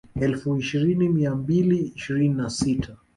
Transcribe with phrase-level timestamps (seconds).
[0.19, 2.97] Elfu ishirini mia mbili ishirini na sita